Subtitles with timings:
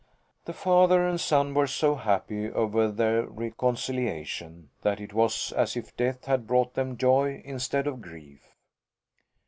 [0.45, 5.95] The father and son were so happy over their reconciliation that it was as if
[5.95, 8.55] death had brought them joy instead of grief.